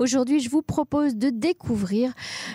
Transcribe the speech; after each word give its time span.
Aujourd'hui, 0.00 0.40
je 0.40 0.48
vous 0.48 0.62
propose 0.62 1.16
de 1.16 1.28
découvrir 1.28 2.14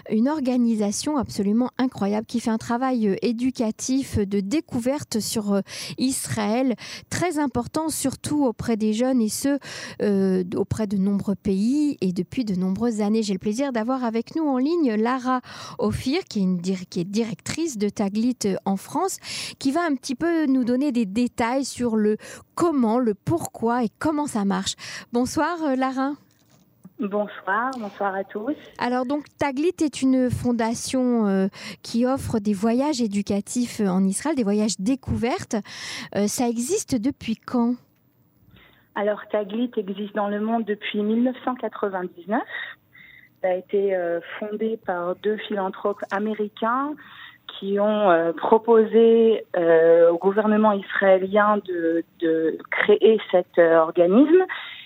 une 0.09 0.29
organisation 0.29 1.17
absolument 1.17 1.69
incroyable 1.77 2.25
qui 2.25 2.39
fait 2.39 2.49
un 2.49 2.57
travail 2.57 3.07
euh, 3.07 3.15
éducatif 3.21 4.17
de 4.17 4.39
découverte 4.39 5.19
sur 5.19 5.53
euh, 5.53 5.61
Israël, 5.99 6.73
très 7.11 7.37
important 7.37 7.89
surtout 7.89 8.43
auprès 8.43 8.77
des 8.77 8.93
jeunes 8.93 9.21
et 9.21 9.29
euh, 10.01 10.43
auprès 10.55 10.87
de 10.87 10.97
nombreux 10.97 11.35
pays 11.35 11.97
et 12.01 12.13
depuis 12.13 12.45
de 12.45 12.55
nombreuses 12.55 13.01
années. 13.01 13.21
J'ai 13.21 13.33
le 13.33 13.39
plaisir 13.39 13.71
d'avoir 13.71 14.03
avec 14.03 14.35
nous 14.35 14.47
en 14.47 14.57
ligne 14.57 14.95
Lara 14.95 15.41
Ophir, 15.77 16.23
qui 16.27 16.41
est, 16.41 16.85
qui 16.89 17.01
est 17.01 17.05
directrice 17.05 17.77
de 17.77 17.89
Taglit 17.89 18.39
en 18.65 18.75
France, 18.75 19.17
qui 19.59 19.71
va 19.71 19.85
un 19.85 19.93
petit 19.93 20.15
peu 20.15 20.47
nous 20.47 20.63
donner 20.63 20.91
des 20.91 21.05
détails 21.05 21.63
sur 21.63 21.95
le 21.95 22.17
comment, 22.55 22.97
le 22.97 23.13
pourquoi 23.13 23.83
et 23.83 23.89
comment 23.99 24.25
ça 24.25 24.45
marche. 24.45 24.73
Bonsoir 25.13 25.75
Lara. 25.77 26.13
Bonsoir, 26.99 27.71
bonsoir 27.77 28.15
à 28.15 28.23
tous. 28.23 28.55
Alors 28.79 29.05
donc 29.05 29.25
Taglit 29.37 29.75
est 29.83 30.01
une 30.01 30.29
fondation 30.29 31.27
euh, 31.27 31.47
qui 31.83 32.05
offre 32.05 32.39
des 32.39 32.53
voyages 32.53 33.01
éducatifs 33.01 33.81
en 33.81 34.01
Israël, 34.05 34.37
des 34.37 34.45
voyages 34.45 34.79
découvertes. 34.79 35.57
Euh, 36.15 36.27
ça 36.27 36.47
existe 36.47 36.95
depuis 36.95 37.35
quand? 37.35 37.75
Alors 38.95 39.19
Taglit 39.29 39.71
existe 39.75 40.15
dans 40.15 40.29
le 40.29 40.39
monde 40.39 40.63
depuis 40.63 41.01
1999. 41.01 42.41
Ça 43.41 43.49
a 43.49 43.53
été 43.55 43.93
euh, 43.93 44.21
fondé 44.39 44.79
par 44.85 45.17
deux 45.17 45.35
philanthropes 45.49 46.01
américains 46.11 46.95
qui 47.59 47.77
ont 47.79 48.33
proposé 48.35 49.45
au 49.55 50.17
gouvernement 50.17 50.73
israélien 50.73 51.57
de, 51.65 52.03
de 52.19 52.57
créer 52.69 53.21
cet 53.31 53.59
organisme 53.59 54.45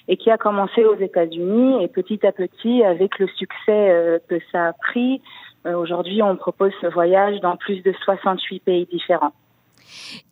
et 0.09 0.18
qui 0.18 0.31
a 0.31 0.38
commencé 0.38 0.84
aux 0.84 0.98
États-Unis 0.98 1.84
et 1.84 1.88
petit 1.88 2.26
à 2.26 2.31
petit, 2.31 2.84
avec 2.84 3.20
le 3.20 3.27
succès 3.27 3.91
euh, 3.91 4.17
que 4.27 4.40
ça 4.52 4.70
a 4.70 4.73
pris, 4.73 5.22
euh, 5.66 5.78
aujourd'hui 5.78 6.22
on 6.23 6.36
propose 6.36 6.72
ce 6.81 6.88
voyage 6.88 7.39
dans 7.42 7.56
plus 7.56 7.81
de 7.83 7.94
68 8.03 8.59
pays 8.61 8.88
différents. 8.92 9.33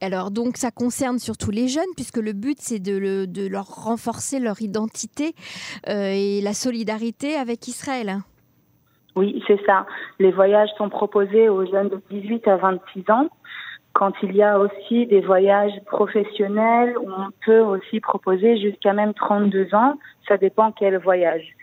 Alors 0.01 0.31
donc 0.31 0.57
ça 0.57 0.71
concerne 0.71 1.19
surtout 1.19 1.51
les 1.51 1.67
jeunes 1.67 1.93
puisque 1.95 2.17
le 2.17 2.33
but 2.33 2.57
c'est 2.59 2.79
de, 2.79 3.25
de, 3.25 3.47
leur 3.47 3.65
renforcer 3.65 4.39
leur 4.39 4.61
identité 4.61 5.33
euh, 5.87 6.11
et 6.11 6.41
la 6.41 6.53
solidarité 6.53 7.35
avec 7.35 7.67
Israël. 7.67 8.17
Oui, 9.15 9.43
c'est 9.47 9.59
ça. 9.65 9.85
Les 10.19 10.31
voyages 10.31 10.69
sont 10.77 10.89
proposés 10.89 11.49
aux 11.49 11.65
jeunes 11.65 11.89
de 11.89 12.01
18 12.11 12.47
à 12.47 12.57
26 12.57 13.11
ans 13.11 13.29
quand 13.97 14.13
il 14.21 14.35
y 14.35 14.43
a 14.43 14.59
aussi 14.59 15.07
des 15.07 15.21
voyages 15.21 15.73
professionnels 15.87 16.95
où 16.99 17.09
on 17.09 17.29
peut 17.43 17.61
aussi 17.61 17.99
proposer 17.99 18.55
jusqu'à 18.59 18.93
même 18.93 19.15
32 19.15 19.73
ans, 19.73 19.95
ça 20.27 20.37
dépend 20.37 20.71
quel 20.71 20.99
voyage. 20.99 21.55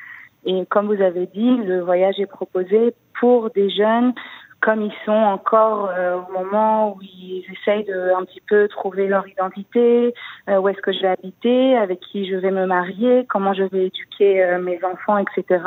Et 0.44 0.66
comme 0.66 0.92
vous 0.92 1.00
avez 1.00 1.26
dit, 1.26 1.56
le 1.58 1.80
voyage 1.82 2.18
est 2.18 2.26
proposé 2.26 2.92
pour 3.20 3.50
des 3.50 3.70
jeunes 3.70 4.14
comme 4.60 4.82
ils 4.82 4.94
sont 5.04 5.12
encore 5.12 5.91
euh, 5.91 6.16
au 6.16 6.32
moment 6.32 6.96
où 6.96 7.02
ils 7.02 7.44
essayent 7.52 7.84
de 7.84 8.16
un 8.18 8.24
petit 8.24 8.41
peu 8.48 8.66
trouver 8.66 9.06
leur 9.06 9.28
identité, 9.28 10.12
euh, 10.48 10.58
où 10.58 10.69
est-ce 10.69 10.80
que 10.80 10.91
je 10.91 11.02
vais 11.02 11.14
habiter, 11.19 11.76
avec 11.76 12.00
qui 12.00 12.26
je 12.28 12.34
vais 12.34 12.50
me 12.50 12.66
marier, 12.66 13.26
comment 13.28 13.54
je 13.54 13.62
vais 13.64 13.86
éduquer 13.86 14.42
euh, 14.42 14.58
mes 14.58 14.80
enfants, 14.82 15.19
etc. 15.19 15.62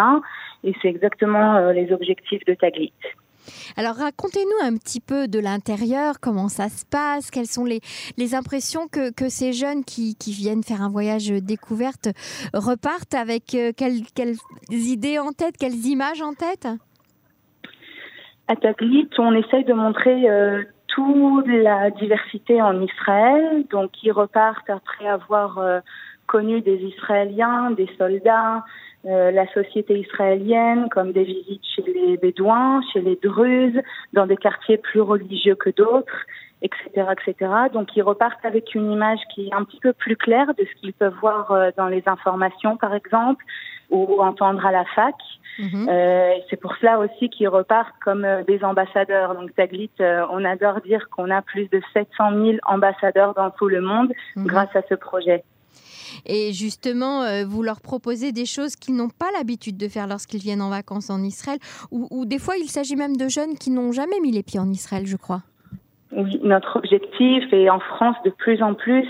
Et 0.66 0.74
c'est 0.82 0.90
exactement 0.90 1.70
les 1.70 1.94
objectifs 1.94 2.44
de 2.46 2.56
Taglit. 2.56 2.92
Alors 3.78 3.96
racontez-nous 3.96 4.68
un 4.68 4.76
petit 4.78 5.00
peu 5.00 5.28
de 5.28 5.40
l'intérieur, 5.40 6.20
comment 6.22 6.50
ça 6.50 6.70
se 6.70 6.86
passe, 6.86 7.32
quelles 7.32 7.48
sont 7.48 7.66
les, 7.66 7.82
les 8.18 8.36
impressions 8.36 8.88
que, 8.88 9.12
que, 9.12 9.30
ces 9.30 9.54
jeunes 9.54 9.84
qui, 9.84 10.16
qui, 10.16 10.32
viennent 10.32 10.64
faire 10.64 10.82
un 10.82 10.90
voyage 10.90 11.28
découverte 11.28 12.10
repartent 12.54 13.14
avec 13.16 13.54
euh, 13.56 13.72
quelles, 13.76 14.38
idées 14.70 15.20
en 15.20 15.32
tête, 15.32 15.56
quelles 15.60 15.86
images 15.86 16.22
en 16.22 16.34
tête? 16.34 16.68
À 18.48 18.56
Taglit, 18.56 19.10
on 19.18 19.34
essaye 19.34 19.66
de 19.66 19.74
montrer 19.74 20.30
euh, 20.30 20.64
toute 20.88 21.48
la 21.48 21.92
diversité 21.92 22.62
en 22.62 22.82
Israël, 22.82 23.66
donc 23.70 23.92
ils 24.04 24.12
repartent 24.12 24.70
après 24.70 25.08
avoir 25.08 25.58
euh, 25.58 25.80
connu 26.28 26.62
des 26.62 26.78
Israéliens, 26.78 27.72
des 27.72 27.90
soldats, 27.98 28.64
euh, 29.06 29.32
la 29.32 29.48
société 29.54 30.00
israélienne, 30.00 30.90
comme 30.90 31.12
des 31.12 31.24
visites 31.24 31.64
chez 31.76 31.84
les 31.84 32.18
Bédouins, 32.18 32.82
chez 32.92 33.02
les 33.02 33.18
Druzes, 33.22 33.82
dans 34.14 34.26
des 34.26 34.38
quartiers 34.38 34.78
plus 34.78 35.02
religieux 35.02 35.56
que 35.56 35.70
d'autres, 35.70 36.26
etc., 36.62 37.08
etc. 37.12 37.52
Donc 37.72 37.96
ils 37.96 38.02
repartent 38.02 38.44
avec 38.44 38.74
une 38.74 38.92
image 38.92 39.20
qui 39.34 39.48
est 39.48 39.54
un 39.54 39.64
petit 39.64 39.80
peu 39.80 39.94
plus 39.94 40.16
claire 40.16 40.48
de 40.58 40.66
ce 40.66 40.82
qu'ils 40.82 40.94
peuvent 40.94 41.16
voir 41.22 41.52
euh, 41.52 41.70
dans 41.78 41.88
les 41.88 42.04
informations, 42.08 42.78
par 42.78 42.94
exemple, 42.96 43.44
ou 43.90 44.20
entendre 44.22 44.66
à 44.66 44.72
la 44.72 44.86
fac. 44.86 45.16
Mhm. 45.60 45.88
Euh, 45.90 46.34
c'est 46.50 46.60
pour 46.60 46.76
cela 46.78 47.00
aussi 47.00 47.30
qu'ils 47.30 47.50
repartent 47.50 47.96
comme 48.04 48.26
euh, 48.26 48.44
des 48.44 48.64
ambassadeurs. 48.64 49.36
Donc 49.36 49.54
Taglit, 49.56 49.92
on 50.00 50.44
adore 50.44 50.82
dire 50.82 51.08
qu'on 51.10 51.30
a 51.30 51.42
plus 51.42 51.70
de 51.70 51.82
700 51.94 52.32
000 52.32 52.58
ambassadeurs 52.66 53.34
dans 53.36 53.52
tout 53.52 53.68
le 53.68 53.82
monde 53.82 54.12
mhm. 54.36 54.48
grâce 54.48 54.76
à 54.76 54.82
ce 54.90 54.96
projet. 54.96 55.44
Et 56.26 56.54
justement, 56.54 57.24
euh, 57.24 57.46
vous 57.46 57.64
leur 57.64 57.82
proposez 57.82 58.32
des 58.32 58.46
choses 58.46 58.76
qu'ils 58.76 58.96
n'ont 58.96 59.10
pas 59.10 59.28
l'habitude 59.38 59.78
de 59.78 59.88
faire 59.88 60.08
lorsqu'ils 60.08 60.42
viennent 60.42 60.62
en 60.62 60.70
vacances 60.70 61.10
en 61.10 61.22
Israël. 61.24 61.60
Ou, 61.92 62.26
des 62.26 62.40
fois, 62.40 62.56
il 62.58 62.70
s'agit 62.70 62.96
même 62.96 63.18
de 63.18 63.28
jeunes 63.28 63.56
qui 63.58 63.72
n'ont 63.72 63.92
jamais 63.92 64.20
mis 64.22 64.32
les 64.32 64.44
pieds 64.44 64.60
en 64.60 64.70
Israël, 64.70 65.06
je 65.06 65.18
crois. 65.18 65.42
Oui, 66.12 66.40
notre 66.44 66.78
objectif, 66.78 67.44
et 67.52 67.70
en 67.70 67.80
France 67.80 68.16
de 68.24 68.30
plus 68.30 68.64
en 68.64 68.74
plus, 68.74 69.08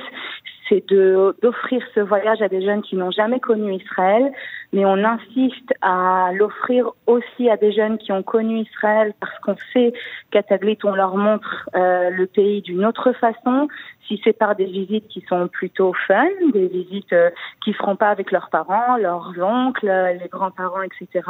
c'est 0.70 0.84
d'offrir 0.90 1.82
ce 1.96 2.00
voyage 2.00 2.42
à 2.42 2.48
des 2.48 2.62
jeunes 2.62 2.82
qui 2.82 2.96
n'ont 2.96 3.12
jamais 3.12 3.40
connu 3.40 3.76
Israël, 3.76 4.32
mais 4.74 4.86
on 4.86 5.04
insiste 5.04 5.74
à 5.82 6.32
l'offrir 6.34 6.92
aussi 7.06 7.50
à 7.50 7.58
des 7.58 7.72
jeunes 7.72 7.98
qui 7.98 8.12
ont 8.12 8.24
connu 8.24 8.60
Israël 8.60 9.14
parce 9.20 9.38
qu'on 9.40 9.56
sait 9.74 9.94
qu'à 10.32 10.44
Taglit, 10.44 10.78
on 10.84 10.94
leur 10.94 11.16
montre 11.16 11.70
euh, 11.76 12.10
le 12.10 12.26
pays 12.26 12.62
d'une 12.62 12.86
autre 12.86 13.14
façon, 13.14 13.68
si 14.08 14.20
c'est 14.24 14.38
par 14.38 14.56
des 14.56 14.66
visites 14.66 15.08
qui 15.08 15.24
sont 15.30 15.48
plutôt 15.48 15.94
fun, 16.08 16.28
des 16.54 16.68
visites 16.68 17.14
euh, 17.14 17.30
qui 17.64 17.74
feront 17.74 17.96
pas 17.96 18.10
avec 18.10 18.32
leurs 18.32 18.50
parents, 18.50 18.98
leurs 18.98 19.34
oncles, 19.40 19.92
les 20.20 20.28
grands-parents, 20.28 20.82
etc., 20.82 21.26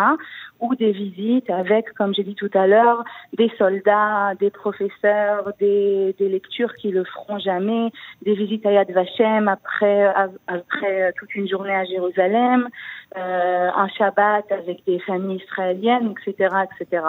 ou 0.59 0.74
des 0.76 0.92
visites 0.92 1.50
avec, 1.50 1.94
comme 1.94 2.14
j'ai 2.14 2.24
dit 2.24 2.36
tout 2.36 2.50
à 2.53 2.66
l'heure, 2.66 3.03
des 3.38 3.52
soldats, 3.58 4.34
des 4.40 4.50
professeurs, 4.50 5.52
des, 5.59 6.16
des 6.18 6.30
lectures 6.30 6.74
qui 6.76 6.90
le 6.90 7.03
feront 7.03 7.38
jamais, 7.40 7.92
des 8.24 8.34
visites 8.34 8.66
à 8.66 8.72
Yad 8.72 8.90
Vashem 8.92 9.27
après 9.48 10.06
après 10.48 11.14
toute 11.18 11.34
une 11.36 11.48
journée 11.48 11.76
à 11.76 11.86
Jérusalem, 11.86 12.70
euh, 13.16 13.70
un 13.74 13.88
Shabbat 13.90 14.52
avec 14.52 14.84
des 14.86 15.00
familles 15.00 15.42
israéliennes, 15.44 16.14
etc., 16.26 16.56
etc. 16.80 17.04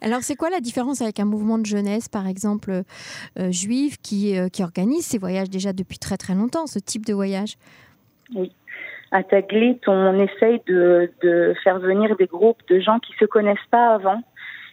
Alors, 0.00 0.22
c'est 0.22 0.34
quoi 0.34 0.50
la 0.50 0.60
différence 0.60 1.00
avec 1.00 1.20
un 1.20 1.24
mouvement 1.24 1.58
de 1.58 1.66
jeunesse, 1.66 2.08
par 2.08 2.26
exemple, 2.26 2.82
euh, 3.38 3.50
juif, 3.52 3.98
qui, 4.02 4.36
euh, 4.36 4.48
qui 4.48 4.62
organise 4.62 5.06
ces 5.06 5.18
voyages 5.18 5.48
déjà 5.48 5.72
depuis 5.72 5.98
très 5.98 6.16
très 6.16 6.34
longtemps, 6.34 6.66
ce 6.66 6.80
type 6.80 7.06
de 7.06 7.14
voyage? 7.14 7.56
Oui. 8.34 8.52
À 9.12 9.22
Taglit, 9.22 9.78
on 9.86 10.18
essaye 10.18 10.60
de, 10.66 11.12
de, 11.22 11.54
faire 11.62 11.78
venir 11.78 12.16
des 12.16 12.26
groupes 12.26 12.62
de 12.68 12.80
gens 12.80 12.98
qui 12.98 13.12
se 13.20 13.26
connaissent 13.26 13.58
pas 13.70 13.94
avant. 13.94 14.22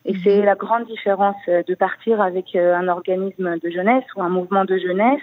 Et 0.05 0.13
mhm. 0.13 0.19
c'est 0.23 0.41
la 0.41 0.55
grande 0.55 0.85
différence 0.87 1.35
euh, 1.49 1.61
de 1.67 1.75
partir 1.75 2.21
avec 2.21 2.55
un 2.55 2.87
organisme 2.87 3.59
de 3.59 3.69
jeunesse 3.69 4.05
ou 4.15 4.23
un 4.23 4.29
mouvement 4.29 4.65
de 4.65 4.77
jeunesse 4.77 5.21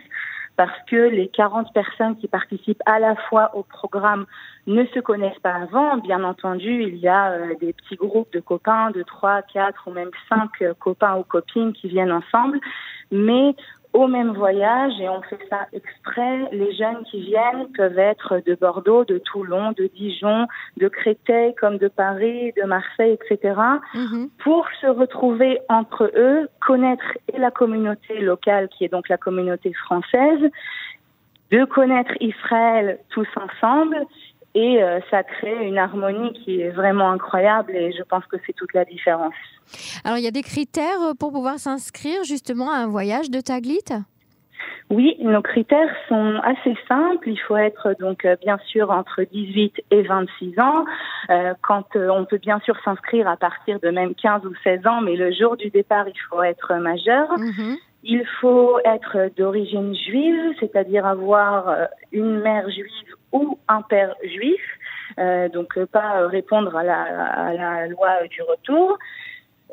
parce 0.56 0.78
que 0.86 0.96
les 0.96 1.28
40 1.28 1.72
personnes 1.72 2.16
qui 2.16 2.28
participent 2.28 2.82
à 2.86 2.98
la 2.98 3.14
fois 3.28 3.54
au 3.54 3.62
programme 3.62 4.26
ne 4.66 4.84
se 4.86 5.00
connaissent 5.00 5.38
pas 5.42 5.54
avant. 5.54 5.98
Bien 5.98 6.24
entendu, 6.24 6.82
il 6.82 6.96
y 6.96 7.08
a 7.08 7.32
euh, 7.32 7.54
des 7.60 7.72
petits 7.72 7.96
groupes 7.96 8.32
de 8.32 8.40
copains, 8.40 8.90
de 8.90 9.02
3, 9.02 9.42
4 9.42 9.88
ou 9.88 9.90
même 9.92 10.10
5 10.28 10.50
euh, 10.62 10.74
copains 10.78 11.16
ou 11.16 11.22
copines 11.22 11.72
qui 11.72 11.88
viennent 11.88 12.12
ensemble. 12.12 12.58
Mais 13.12 13.54
au 13.96 14.06
même 14.08 14.32
voyage 14.32 14.92
et 15.00 15.08
on 15.08 15.22
fait 15.22 15.38
ça 15.48 15.66
exprès. 15.72 16.48
Les 16.52 16.72
jeunes 16.74 17.02
qui 17.10 17.22
viennent 17.22 17.66
peuvent 17.74 17.98
être 17.98 18.42
de 18.44 18.54
Bordeaux, 18.54 19.04
de 19.04 19.18
Toulon, 19.18 19.72
de 19.72 19.90
Dijon, 19.96 20.46
de 20.76 20.88
Créteil 20.88 21.54
comme 21.54 21.78
de 21.78 21.88
Paris, 21.88 22.52
de 22.60 22.64
Marseille, 22.64 23.16
etc. 23.18 23.54
Mhm. 23.94 24.28
pour 24.44 24.66
se 24.80 24.86
retrouver 24.86 25.58
entre 25.70 26.12
eux, 26.14 26.48
connaître 26.60 27.10
et 27.32 27.38
la 27.38 27.50
communauté 27.50 28.20
locale 28.20 28.68
qui 28.68 28.84
est 28.84 28.88
donc 28.88 29.08
la 29.08 29.16
communauté 29.16 29.72
française, 29.72 30.42
de 31.50 31.64
connaître 31.64 32.12
Israël 32.20 32.98
tous 33.10 33.28
ensemble 33.36 33.96
et 34.56 34.82
euh, 34.82 35.00
ça 35.10 35.22
crée 35.22 35.66
une 35.66 35.76
harmonie 35.76 36.32
qui 36.32 36.62
est 36.62 36.70
vraiment 36.70 37.10
incroyable 37.10 37.76
et 37.76 37.92
je 37.92 38.02
pense 38.02 38.24
que 38.24 38.38
c'est 38.46 38.54
toute 38.54 38.72
la 38.72 38.86
différence. 38.86 39.34
Alors 40.02 40.16
il 40.16 40.24
y 40.24 40.26
a 40.26 40.30
des 40.30 40.42
critères 40.42 41.02
euh, 41.02 41.12
pour 41.12 41.30
pouvoir 41.30 41.58
s'inscrire 41.58 42.24
justement 42.24 42.70
à 42.70 42.76
un 42.76 42.86
voyage 42.86 43.30
de 43.30 43.40
Taglit? 43.40 43.84
Oui, 44.88 45.16
nos 45.20 45.42
critères 45.42 45.94
sont 46.08 46.40
assez 46.42 46.74
simples. 46.88 47.28
Il 47.28 47.36
faut 47.46 47.56
être 47.58 47.94
donc 48.00 48.24
euh, 48.24 48.36
bien 48.42 48.58
sûr 48.66 48.90
entre 48.90 49.24
18 49.24 49.74
et 49.90 50.02
26 50.02 50.58
ans. 50.58 50.86
quand 51.60 51.84
on 51.94 52.24
peut 52.24 52.38
bien 52.38 52.58
sûr 52.60 52.76
s'inscrire 52.82 53.28
à 53.28 53.36
partir 53.36 53.78
de 53.80 53.90
même 53.90 54.14
15 54.14 54.46
ou 54.46 54.54
16 54.64 54.86
ans, 54.86 55.02
mais 55.02 55.16
le 55.16 55.32
jour 55.32 55.58
du 55.58 55.68
départ, 55.68 56.08
il 56.08 56.20
faut 56.30 56.42
être 56.42 56.74
majeur. 56.76 57.28
Mhm. 57.38 57.76
Il 58.04 58.24
faut 58.40 58.78
être 58.84 59.30
d'origine 59.36 59.94
juive, 59.94 60.54
c'est-à-dire 60.60 61.04
avoir 61.04 61.88
une 62.12 62.40
mère 62.40 62.70
juive 62.70 63.15
ou 63.32 63.58
un 63.68 63.82
père 63.82 64.14
juif. 64.22 64.62
donc 65.52 65.78
pas 65.86 66.26
répondre 66.28 66.76
à 66.76 66.82
la, 66.84 67.02
à 67.02 67.52
la 67.52 67.86
loi 67.88 68.26
du 68.28 68.42
retour. 68.42 68.98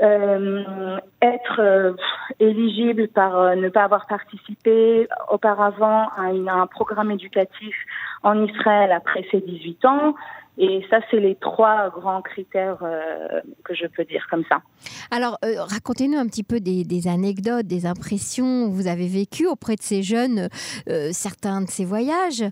Euh, 0.02 0.98
être 1.22 1.96
éligible 2.40 3.08
par 3.10 3.56
ne 3.56 3.70
pas 3.70 3.84
avoir 3.84 4.08
participé 4.08 5.08
auparavant 5.30 6.10
à, 6.18 6.32
un 6.32 6.68
programme 6.68 7.12
éducatif 7.12 7.76
en 8.24 8.44
Israël 8.44 8.92
après 8.92 9.24
ses 9.32 9.40
18 9.40 9.86
ans, 9.86 10.16
et 10.58 10.86
ça, 10.90 11.00
c'est 11.10 11.20
les 11.20 11.36
trois 11.36 11.90
grands 11.90 12.22
critères 12.22 12.78
euh, 12.84 13.42
que 13.64 13.74
je 13.74 13.88
peux 13.88 14.06
dire 14.06 14.26
comme 14.30 14.44
ça. 14.48 14.62
Alors, 15.10 15.38
euh, 15.44 15.64
racontez-nous 15.64 16.18
un 16.18 16.28
petit 16.28 16.44
peu 16.44 16.60
des, 16.60 17.08
anecdotes, 17.08 17.66
des 17.66 17.88
impressions 17.88 18.70
que 18.70 18.74
vous 18.74 18.88
avez 18.88 19.08
vécues 19.08 19.48
auprès 19.48 19.76
de 19.76 19.82
ces 19.82 20.04
jeunes, 20.04 20.50
euh, 20.90 21.10
certains 21.12 21.62
de 21.62 21.70
ces 21.70 21.86
voyages. 21.86 22.44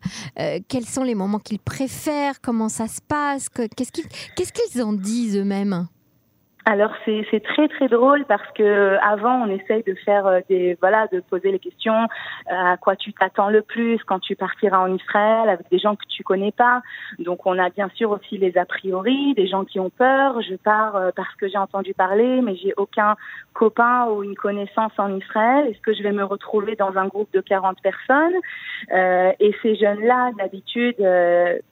quels 0.67 0.85
sont 0.85 1.03
les 1.03 1.15
moments 1.15 1.39
qu'ils 1.39 1.59
préfèrent? 1.59 2.41
Comment 2.41 2.69
ça 2.69 2.87
se 2.87 3.01
passe? 3.01 3.49
Qu'est-ce 3.49 4.53
qu'ils 4.53 4.81
en 4.81 4.93
disent 4.93 5.37
eux-mêmes? 5.37 5.87
Alors 6.65 6.91
c'est 7.05 7.43
très 7.43 7.67
très 7.67 7.87
drôle 7.87 8.23
parce 8.25 8.47
que 8.53 8.97
avant 9.01 9.43
on 9.43 9.47
essaye 9.47 9.83
de 9.83 9.95
faire 10.05 10.27
euh, 10.27 10.41
des 10.47 10.77
voilà 10.79 11.07
de 11.07 11.19
poser 11.19 11.51
les 11.51 11.57
questions 11.57 11.93
euh, 11.93 12.73
à 12.73 12.77
quoi 12.77 12.95
tu 12.95 13.13
t'attends 13.13 13.49
le 13.49 13.63
plus 13.63 13.97
quand 14.03 14.19
tu 14.19 14.35
partiras 14.35 14.77
en 14.77 14.93
Israël 14.93 15.49
avec 15.49 15.69
des 15.71 15.79
gens 15.79 15.95
que 15.95 16.05
tu 16.07 16.23
connais 16.23 16.51
pas. 16.51 16.81
Donc 17.17 17.45
on 17.47 17.57
a 17.57 17.69
bien 17.69 17.89
sûr 17.95 18.11
aussi 18.11 18.37
les 18.37 18.57
a 18.57 18.65
priori 18.65 19.33
des 19.33 19.47
gens 19.47 19.65
qui 19.65 19.79
ont 19.79 19.89
peur. 19.89 20.39
Je 20.41 20.55
pars 20.55 20.95
euh, 20.95 21.09
parce 21.15 21.33
que 21.35 21.47
j'ai 21.47 21.57
entendu 21.57 21.95
parler 21.95 22.41
mais 22.41 22.55
j'ai 22.55 22.73
aucun 22.77 23.15
copain 23.53 24.05
ou 24.05 24.23
une 24.23 24.35
connaissance 24.35 24.93
en 24.99 25.15
Israël. 25.15 25.67
Est-ce 25.67 25.81
que 25.81 25.93
je 25.93 26.03
vais 26.03 26.11
me 26.11 26.23
retrouver 26.23 26.75
dans 26.75 26.95
un 26.95 27.07
groupe 27.07 27.31
de 27.33 27.41
40 27.41 27.81
personnes? 27.81 28.35
Euh, 28.93 29.31
et 29.39 29.55
ces 29.63 29.75
jeunes 29.75 30.03
là 30.05 30.29
d'habitude 30.37 30.95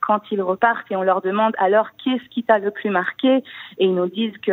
quand 0.01 0.21
ils 0.31 0.41
repartent 0.41 0.91
et 0.91 0.95
on 0.95 1.03
leur 1.03 1.21
demande 1.21 1.53
alors 1.59 1.89
qu'est-ce 2.03 2.27
qui 2.30 2.44
t'a 2.44 2.57
le 2.57 2.71
plus 2.71 2.89
marqué? 2.89 3.44
Et 3.77 3.86
ils 3.86 3.94
nous 3.94 4.07
disent 4.07 4.38
que 4.39 4.51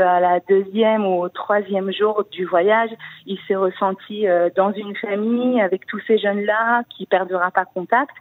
deuxième 0.49 1.07
ou 1.07 1.29
troisième 1.29 1.93
jour 1.93 2.25
du 2.31 2.45
voyage, 2.45 2.91
il 3.27 3.39
s'est 3.47 3.57
ressenti 3.57 4.27
euh, 4.27 4.49
dans 4.57 4.73
une 4.73 4.95
famille 4.97 5.61
avec 5.61 5.87
tous 5.87 6.01
ces 6.07 6.19
jeunes-là 6.19 6.83
qui 6.91 7.07
perdra 7.07 7.51
pas 7.51 7.65
contact. 7.65 8.15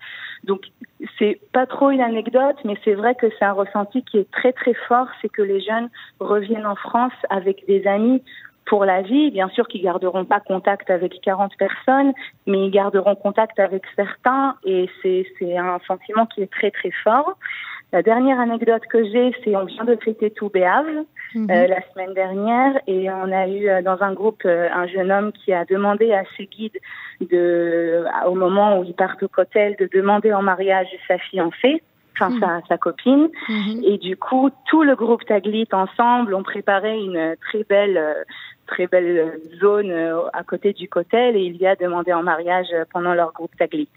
Donc 0.44 0.62
c'est 1.18 1.40
pas 1.52 1.66
trop 1.66 1.90
une 1.90 2.02
anecdote, 2.02 2.58
mais 2.64 2.78
c'est 2.84 2.94
vrai 2.94 3.16
que 3.16 3.28
c'est 3.38 3.46
un 3.46 3.54
ressenti 3.54 4.04
qui 4.04 4.20
est 4.20 4.32
très 4.32 4.54
très 4.54 4.74
fort, 4.88 5.08
c'est 5.22 5.30
que 5.30 5.42
les 5.42 5.62
jeunes 5.62 5.90
reviennent 6.20 6.68
en 6.68 6.76
France 6.76 7.14
avec 7.30 7.66
des 7.68 7.86
amis 7.88 8.22
pour 8.66 8.86
la 8.86 9.02
vie. 9.02 9.32
Bien 9.32 9.50
sûr 9.50 9.68
qu'ils 9.68 9.84
garderont 9.84 10.26
pas 10.26 10.40
contact 10.40 10.90
avec 10.90 11.20
40 11.22 11.56
personnes, 11.58 12.14
mais 12.46 12.66
ils 12.66 12.72
garderont 12.72 13.16
contact 13.16 13.60
avec 13.60 13.84
certains 13.96 14.56
et 14.64 14.90
c'est 15.02 15.26
un 15.58 15.80
sentiment 15.88 16.26
qui 16.26 16.42
est 16.42 16.52
très 16.52 16.72
très 16.72 16.92
fort. 17.04 17.38
La 17.94 18.02
dernière 18.02 18.40
anecdote 18.40 18.84
que 18.90 19.04
j'ai, 19.06 19.32
c'est 19.44 19.56
on 19.56 19.66
vient 19.66 19.86
de 19.86 19.96
fêter 19.96 20.32
tout 20.32 20.50
Béave 20.50 21.06
mhm. 21.34 21.50
euh, 21.50 21.68
la 21.68 21.82
semaine 21.92 22.14
dernière 22.14 22.74
et 22.88 23.10
on 23.10 23.32
a 23.32 23.48
eu 23.48 23.70
euh, 23.70 23.82
dans 23.82 24.02
un 24.02 24.14
groupe 24.14 24.42
euh, 24.46 24.68
un 24.74 24.88
jeune 24.88 25.12
homme 25.12 25.32
qui 25.32 25.54
a 25.54 25.66
demandé 25.66 26.12
à 26.12 26.24
ses 26.36 26.46
guides 26.46 26.80
de, 27.22 28.04
au 28.28 28.36
moment 28.36 28.80
où 28.80 28.84
ils 28.84 28.96
partent 28.96 29.24
au 29.24 29.28
cotel, 29.28 29.76
de 29.80 29.90
demander 29.94 30.34
en 30.34 30.42
mariage 30.42 30.88
sa 31.08 31.18
fiancée 31.18 31.82
enfin 32.18 32.30
mhm. 32.30 32.40
sa, 32.40 32.62
sa, 32.70 32.78
copine. 32.78 33.30
Mhm. 33.50 33.82
Et 33.84 33.98
du 33.98 34.16
coup, 34.16 34.50
tout 34.70 34.84
le 34.84 34.96
groupe 34.96 35.26
Taglit 35.26 35.68
ensemble 35.74 36.34
ont 36.34 36.44
préparé 36.44 36.98
une 36.98 37.36
très 37.42 37.66
belle 37.66 38.26
très 38.66 38.88
belle 38.88 39.40
zone 39.60 39.92
euh, 39.92 40.28
à 40.34 40.44
côté 40.44 40.74
du 40.74 40.90
cotel 40.90 41.36
et 41.36 41.42
il 41.42 41.58
y 41.58 41.68
a 41.68 41.76
demandé 41.76 42.14
en 42.14 42.24
mariage 42.24 42.68
euh, 42.74 42.84
pendant 42.92 43.14
leur 43.14 43.32
groupe 43.34 43.52
Taglit. 43.58 43.90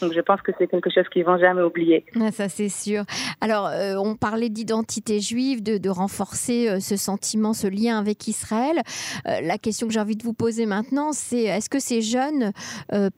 Donc 0.00 0.12
je 0.12 0.20
pense 0.20 0.40
que 0.42 0.52
c'est 0.58 0.66
quelque 0.66 0.90
chose 0.90 1.08
qu'ils 1.12 1.24
vont 1.24 1.38
jamais 1.38 1.62
oublier. 1.62 2.04
Ah, 2.20 2.32
ça 2.32 2.48
c'est 2.48 2.68
sûr. 2.68 3.04
Alors 3.40 3.66
euh, 3.66 3.94
on 3.96 4.16
parlait 4.16 4.48
d'identité 4.48 5.20
juive, 5.20 5.62
de, 5.62 5.88
renforcer 5.88 6.80
ce 6.80 6.96
sentiment, 6.96 7.52
ce 7.52 7.68
lien 7.68 7.96
avec 7.98 8.26
Israël. 8.26 8.80
la 9.24 9.56
question 9.56 9.86
que 9.86 9.92
j'ai 9.92 10.00
envie 10.00 10.16
de 10.16 10.24
vous 10.24 10.32
poser 10.32 10.66
maintenant, 10.66 11.12
c'est 11.12 11.44
est-ce 11.44 11.70
que 11.70 11.78
ces 11.78 12.02
jeunes 12.02 12.50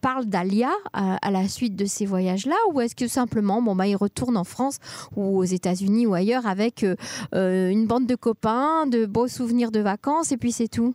parlent 0.02 0.26
d'Alia 0.26 0.70
à, 0.92 1.30
la 1.30 1.48
suite 1.48 1.74
de 1.76 1.86
ces 1.86 2.04
voyages-là 2.04 2.56
ou 2.72 2.82
est-ce 2.82 2.94
que 2.94 3.08
simplement 3.08 3.62
bon, 3.62 3.74
bah, 3.74 3.86
ils 3.86 3.96
retournent 3.96 4.36
en 4.36 4.44
France 4.44 4.78
ou 5.16 5.38
aux 5.38 5.44
États-Unis 5.44 6.06
ou 6.06 6.12
ailleurs 6.12 6.46
avec 6.46 6.84
une 7.32 7.86
bande 7.86 8.06
de 8.06 8.14
copains, 8.14 8.86
de 8.86 9.06
beaux 9.06 9.28
souvenirs 9.28 9.70
de 9.70 9.80
vacances 9.80 10.30
et 10.30 10.36
puis 10.36 10.52
c'est 10.52 10.68
tout? 10.68 10.88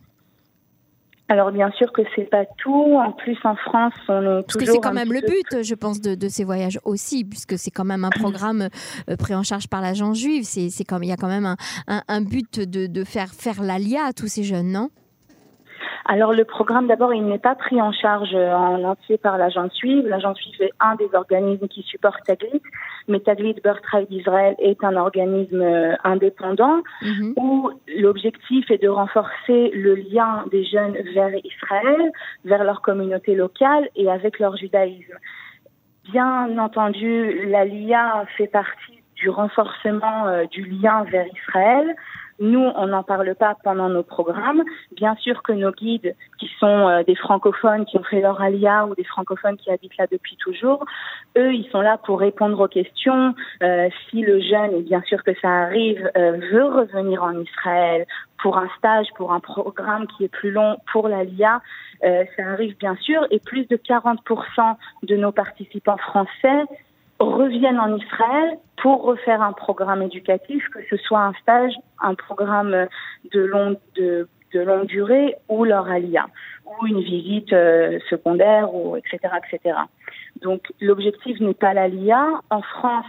Alors 1.28 1.52
bien 1.52 1.70
sûr 1.72 1.90
que 1.92 2.02
c'est 2.14 2.28
pas 2.28 2.44
tout. 2.58 2.96
En 2.96 3.12
plus 3.12 3.38
en 3.44 3.56
France, 3.56 3.94
on 4.08 4.40
est 4.40 4.42
Parce 4.42 4.56
que 4.56 4.66
c'est 4.66 4.78
quand 4.78 4.92
même 4.92 5.12
le 5.12 5.20
but, 5.20 5.62
je 5.62 5.74
pense, 5.74 6.00
de, 6.00 6.28
ces 6.28 6.44
voyages 6.44 6.78
aussi, 6.84 7.24
puisque 7.24 7.58
c'est 7.58 7.70
quand 7.70 7.84
même 7.84 8.04
un 8.04 8.10
programme 8.20 8.68
euh, 9.08 9.16
pris 9.16 9.34
en 9.34 9.42
charge 9.42 9.68
par 9.68 9.80
l'agence 9.80 10.18
juive. 10.18 10.44
C'est 10.44 10.84
comme 10.84 11.02
il 11.02 11.08
y 11.08 11.12
a 11.12 11.16
quand 11.16 11.28
même 11.28 11.56
un, 11.86 12.20
but 12.20 12.60
de, 12.60 12.86
de 12.86 13.04
faire 13.04 13.32
faire 13.32 13.62
l'alia 13.62 14.04
à 14.04 14.12
tous 14.12 14.28
ces 14.28 14.44
jeunes, 14.44 14.70
non? 14.70 14.90
Alors 16.06 16.32
le 16.32 16.44
programme, 16.44 16.86
d'abord, 16.86 17.14
il 17.14 17.24
n'est 17.24 17.38
pas 17.38 17.54
pris 17.54 17.80
en 17.80 17.92
charge 17.92 18.34
en 18.34 18.84
entier 18.84 19.16
par 19.16 19.38
l'agence 19.38 19.72
suive. 19.72 20.06
L'agence 20.06 20.38
suive 20.38 20.62
est 20.62 20.72
un 20.80 20.96
des 20.96 21.08
organismes 21.14 21.66
qui 21.66 21.82
supporte 21.82 22.22
Taglit, 22.24 22.60
mais 23.08 23.20
Taglit 23.20 23.56
Birthright 23.62 24.10
d'Israël 24.10 24.54
est 24.58 24.84
un 24.84 24.96
organisme 24.96 25.62
euh, 25.62 25.94
indépendant 26.04 26.82
mhm. 27.02 27.34
où 27.36 27.70
l'objectif 27.96 28.70
est 28.70 28.82
de 28.82 28.88
renforcer 28.88 29.70
le 29.70 29.94
lien 29.94 30.44
des 30.50 30.64
jeunes 30.64 30.96
vers 31.14 31.34
Israël, 31.42 32.12
vers 32.44 32.64
leur 32.64 32.82
communauté 32.82 33.34
locale 33.34 33.88
et 33.96 34.10
avec 34.10 34.38
leur 34.38 34.56
judaïsme. 34.56 35.14
Bien 36.12 36.58
entendu, 36.58 37.46
la 37.46 37.64
LIA 37.64 38.26
fait 38.36 38.46
partie 38.46 39.00
du 39.16 39.30
renforcement 39.30 40.26
euh, 40.26 40.44
du 40.50 40.64
lien 40.64 41.04
vers 41.04 41.26
Israël. 41.26 41.96
Nous, 42.40 42.60
on 42.76 42.86
n'en 42.88 43.02
parle 43.02 43.34
pas 43.34 43.56
pendant 43.62 43.88
nos 43.88 44.02
programmes. 44.02 44.62
Bien 44.92 45.14
sûr 45.16 45.42
que 45.42 45.52
nos 45.52 45.70
guides, 45.70 46.16
qui 46.38 46.50
sont 46.58 46.88
euh, 46.88 47.02
des 47.04 47.14
francophones 47.14 47.84
qui 47.86 47.96
ont 47.96 48.02
fait 48.02 48.20
leur 48.20 48.40
alia 48.40 48.86
ou 48.86 48.94
des 48.94 49.04
francophones 49.04 49.56
qui 49.56 49.70
habitent 49.70 49.96
là 49.96 50.06
depuis 50.10 50.36
toujours, 50.36 50.84
eux, 51.36 51.54
ils 51.54 51.68
sont 51.70 51.80
là 51.80 51.98
pour 51.98 52.18
répondre 52.20 52.58
aux 52.60 52.68
questions. 52.68 53.34
Euh, 53.62 53.88
si 54.10 54.22
le 54.22 54.40
jeune, 54.40 54.74
et 54.74 54.82
bien 54.82 55.02
sûr 55.02 55.22
que 55.22 55.32
ça 55.40 55.48
arrive, 55.48 56.10
euh, 56.16 56.32
veut 56.52 56.64
revenir 56.64 57.22
en 57.22 57.38
Israël 57.38 58.06
pour 58.42 58.58
un 58.58 58.68
stage, 58.78 59.06
pour 59.16 59.32
un 59.32 59.40
programme 59.40 60.06
qui 60.06 60.24
est 60.24 60.28
plus 60.28 60.50
long 60.50 60.76
pour 60.92 61.08
l'ALIA, 61.08 61.62
ça 62.02 62.42
arrive 62.46 62.76
bien 62.76 62.94
sûr. 62.96 63.26
Et 63.30 63.38
plus 63.38 63.66
de 63.68 63.76
40% 63.76 64.76
de 65.04 65.16
nos 65.16 65.32
participants 65.32 65.96
français 65.96 66.64
reviennent 67.30 67.80
en 67.80 67.96
Israël 67.96 68.58
pour 68.76 69.02
refaire 69.02 69.42
un 69.42 69.52
programme 69.52 70.02
éducatif, 70.02 70.68
que 70.70 70.80
ce 70.90 70.96
soit 70.96 71.20
un 71.20 71.32
stage, 71.34 71.72
un 72.00 72.14
programme 72.14 72.86
de 73.32 73.40
longue, 73.40 73.78
de, 73.96 74.28
de 74.52 74.60
longue 74.60 74.86
durée 74.86 75.36
ou 75.48 75.64
leur 75.64 75.88
alia, 75.88 76.26
ou 76.66 76.86
une 76.86 77.00
visite 77.00 77.52
euh, 77.52 77.98
secondaire, 78.10 78.74
ou 78.74 78.96
etc., 78.96 79.18
etc. 79.38 79.76
Donc 80.42 80.72
l'objectif 80.80 81.40
n'est 81.40 81.54
pas 81.54 81.74
l'alia. 81.74 82.26
En 82.50 82.62
France, 82.62 83.06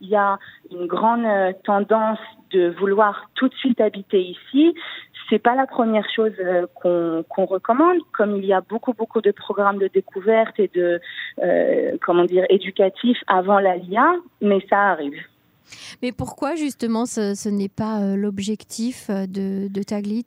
il 0.00 0.08
y 0.08 0.16
a 0.16 0.38
une 0.70 0.86
grande 0.86 1.24
euh, 1.24 1.52
tendance 1.64 2.18
de 2.50 2.70
vouloir 2.78 3.30
tout 3.34 3.48
de 3.48 3.54
suite 3.54 3.80
habiter 3.80 4.20
ici 4.20 4.74
c'est 5.28 5.38
pas 5.38 5.54
la 5.54 5.66
première 5.66 6.06
chose 6.14 6.32
euh, 6.38 6.66
qu'on 6.78 7.44
recommande, 7.46 7.98
comme 8.12 8.36
il 8.36 8.44
y 8.44 8.52
a 8.52 8.60
beaucoup 8.60 8.92
beaucoup 8.92 9.20
de 9.20 9.32
programmes 9.32 9.78
de 9.78 9.88
découverte 9.88 10.58
et 10.58 10.70
de 10.74 11.00
euh, 11.42 11.96
comment 12.00 12.24
dire 12.24 12.44
éducatifs 12.48 13.18
avant 13.26 13.58
l'ALIA, 13.58 14.14
mais 14.40 14.64
ça 14.70 14.92
arrive. 14.92 15.18
Mais 16.02 16.12
pourquoi 16.12 16.54
justement 16.54 17.06
ce, 17.06 17.48
n'est 17.48 17.68
pas 17.68 18.14
l'objectif 18.14 19.10
de, 19.10 19.66
de 19.68 19.82
Taglit? 19.82 20.26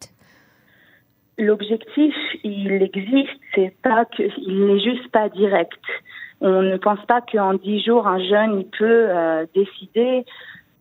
L'objectif, 1.38 2.14
il 2.44 2.82
existe, 2.84 3.40
c'est 3.56 3.74
pas 3.82 4.04
que, 4.04 4.24
il 4.38 4.66
n'est 4.66 4.82
juste 4.82 5.10
pas 5.12 5.30
direct. 5.30 5.80
On 6.42 6.62
ne 6.62 6.78
pense 6.78 7.04
pas 7.06 7.22
qu'en 7.22 7.54
dix 7.54 7.84
jours, 7.84 8.08
un 8.08 8.20
jeune 8.20 8.60
il 8.60 8.66
peut 8.66 9.08
décider 9.54 10.26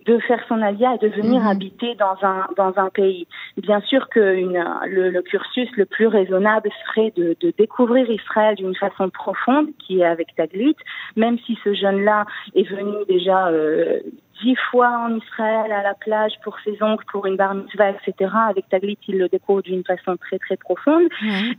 de 0.09 0.19
faire 0.21 0.41
son 0.49 0.63
alia 0.63 0.95
et 0.95 0.99
de 0.99 1.09
venir 1.09 1.43
mhm. 1.43 1.49
habiter 1.49 1.95
dans 1.97 2.17
un 2.23 2.47
dans 2.57 2.73
un 2.77 2.89
pays. 2.89 3.27
Bien 3.59 3.81
sûr 3.83 4.09
que 4.09 4.35
une, 4.35 4.65
le, 4.87 5.11
le, 5.11 5.23
cursus 5.23 5.69
le 5.77 5.85
plus 5.85 6.07
raisonnable 6.07 6.71
serait 6.87 7.13
de, 7.15 7.37
de 7.41 7.53
découvrir 7.59 8.11
Israël 8.11 8.57
d'une 8.57 8.75
façon 8.75 9.11
profonde, 9.11 9.69
qui 9.79 10.01
est 10.01 10.07
avec 10.07 10.35
Taglit, 10.35 10.77
même 11.17 11.39
si 11.45 11.59
ce 11.63 11.75
jeune-là 11.75 12.25
est 12.55 12.69
venu 12.69 13.05
déjà 13.07 13.49
euh, 13.49 14.01
dix 14.49 14.57
fois 14.71 14.89
en 14.89 15.15
Israël 15.17 15.71
à 15.73 15.83
la 15.83 15.95
plage 15.95 16.33
pour 16.43 16.57
ses 16.65 16.83
oncles, 16.83 17.05
pour 17.13 17.27
une 17.27 17.37
bar 17.37 17.55
mitzvah, 17.55 17.91
etc. 17.91 18.31
Avec 18.49 18.69
Taglit, 18.69 18.99
il 19.07 19.19
le 19.19 19.29
découvre 19.29 19.63
d'une 19.63 19.85
façon 19.85 20.17
très 20.17 20.39
très 20.39 20.57
profonde. 20.57 21.09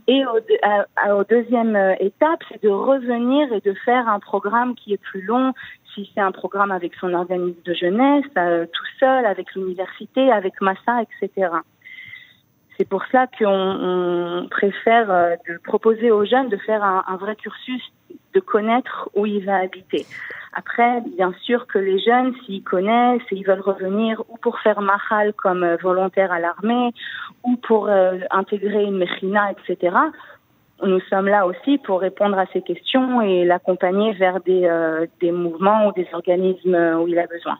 Et 0.08 0.24
au, 0.26 0.38
au 1.18 1.24
deuxième 1.24 1.76
euh, 1.76 1.94
étape, 2.00 2.40
c'est 2.48 2.62
de 2.62 2.68
revenir 2.68 3.52
et 3.52 3.60
de 3.60 3.74
faire 3.84 4.08
un 4.08 4.18
programme 4.18 4.74
qui 4.74 4.92
est 4.92 5.02
plus 5.10 5.22
long. 5.22 5.52
Si 5.94 6.10
c'est 6.14 6.20
un 6.20 6.32
programme 6.32 6.72
avec 6.72 6.92
son 7.00 7.14
organisme 7.14 7.62
de 7.64 7.74
jeunesse, 7.74 8.24
euh, 8.36 8.66
tout 8.66 8.90
seul, 8.98 9.24
avec 9.26 9.54
l'université, 9.54 10.30
avec 10.32 10.60
Massa, 10.60 11.02
etc. 11.02 11.48
C'est 12.80 12.88
pour 12.88 13.04
cela 13.12 13.26
qu'on 13.26 14.48
préfère 14.50 15.10
euh, 15.10 15.36
proposer 15.64 16.10
aux 16.10 16.24
jeunes 16.24 16.48
de 16.48 16.56
faire 16.56 16.82
un, 16.82 17.16
vrai 17.18 17.36
cursus, 17.36 17.82
de 18.32 18.40
connaître 18.40 19.10
où 19.14 19.26
il 19.26 19.44
va 19.44 19.56
habiter. 19.56 20.06
Après, 20.54 21.02
bien 21.14 21.34
sûr 21.42 21.66
que 21.66 21.78
les 21.78 21.98
jeunes, 21.98 22.32
s'ils 22.46 22.62
connaissent 22.62 23.20
ils 23.32 23.44
veulent 23.46 23.60
revenir 23.60 24.22
ou 24.30 24.38
pour 24.38 24.60
faire 24.60 24.80
mahal 24.80 25.34
comme 25.34 25.62
euh, 25.62 25.76
volontaire 25.76 26.32
à 26.32 26.40
l'armée 26.40 26.94
ou 27.44 27.56
pour 27.56 27.88
euh, 27.88 28.16
intégrer 28.30 28.84
une 28.84 28.96
mechina, 28.96 29.52
etc., 29.52 29.94
nous 30.82 31.00
sommes 31.10 31.28
là 31.28 31.46
aussi 31.46 31.76
pour 31.76 32.00
répondre 32.00 32.38
à 32.38 32.46
ces 32.54 32.62
questions 32.62 33.20
et 33.20 33.44
l'accompagner 33.44 34.14
vers 34.14 34.40
des 34.40 35.32
mouvements 35.32 35.88
ou 35.88 35.92
des 35.92 36.08
organismes 36.14 36.96
où 36.98 37.06
il 37.06 37.18
a 37.18 37.26
besoin. 37.26 37.58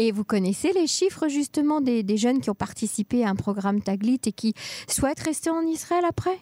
Et 0.00 0.12
vous 0.12 0.22
connaissez 0.22 0.72
les 0.72 0.86
chiffres 0.86 1.26
justement 1.26 1.80
des, 1.80 2.04
des 2.04 2.16
jeunes 2.16 2.40
qui 2.40 2.50
ont 2.50 2.54
participé 2.54 3.24
à 3.24 3.30
un 3.30 3.34
programme 3.34 3.82
Taglit 3.82 4.20
et 4.26 4.32
qui 4.32 4.54
souhaitent 4.86 5.18
rester 5.18 5.50
en 5.50 5.62
Israël 5.62 6.04
après? 6.08 6.38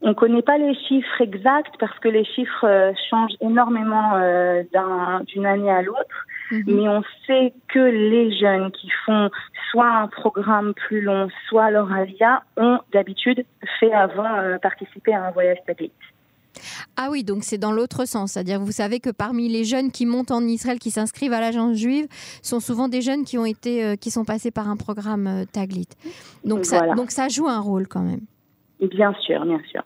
On 0.00 0.08
ne 0.08 0.14
connaît 0.14 0.40
pas 0.40 0.56
les 0.56 0.74
chiffres 0.74 1.20
exacts 1.20 1.74
parce 1.78 1.98
que 1.98 2.08
les 2.08 2.24
chiffres 2.24 2.64
euh, 2.64 2.92
changent 3.10 3.36
énormément 3.42 4.14
euh, 4.14 4.62
d'une 5.26 5.44
année 5.44 5.70
à 5.70 5.82
l'autre, 5.82 6.26
mhm. 6.50 6.64
mais 6.68 6.88
on 6.88 7.02
sait 7.26 7.52
que 7.68 7.78
les 7.78 8.34
jeunes 8.38 8.70
qui 8.70 8.88
font 9.04 9.28
soit 9.70 9.90
un 9.90 10.08
programme 10.08 10.72
plus 10.72 11.02
long, 11.02 11.28
soit 11.50 11.70
leur 11.70 11.92
alia, 11.92 12.42
ont 12.56 12.78
d'habitude 12.90 13.44
fait 13.78 13.92
avant 13.92 14.38
euh, 14.38 14.56
participer 14.56 15.12
à 15.12 15.24
un 15.26 15.30
voyage 15.32 15.58
satellite. 15.66 15.92
Ah 16.96 17.08
oui, 17.10 17.24
donc 17.24 17.44
c'est 17.44 17.58
dans 17.58 17.72
l'autre 17.72 18.04
sens, 18.04 18.32
c'est-à-dire 18.32 18.60
vous 18.60 18.72
savez 18.72 19.00
que 19.00 19.10
parmi 19.10 19.48
les 19.48 19.64
jeunes 19.64 19.90
qui 19.90 20.06
montent 20.06 20.30
en 20.30 20.42
Israël, 20.42 20.78
qui 20.78 20.90
s'inscrivent 20.90 21.32
à 21.32 21.40
l'agence 21.40 21.76
juive, 21.76 22.06
sont 22.42 22.60
souvent 22.60 22.88
des 22.88 23.02
jeunes 23.02 23.24
qui 23.24 23.38
ont 23.38 23.46
été, 23.46 23.96
qui 23.98 24.10
sont 24.10 24.24
passés 24.24 24.50
par 24.50 24.68
un 24.68 24.76
programme 24.76 25.44
Taglit. 25.52 25.88
Donc 26.44 26.64
ça, 26.64 26.94
donc 26.94 27.10
ça 27.10 27.28
joue 27.28 27.48
un 27.48 27.60
rôle 27.60 27.86
quand 27.86 28.02
même. 28.02 28.20
Bien 28.80 29.14
sûr, 29.24 29.44
bien 29.44 29.60
sûr. 29.70 29.82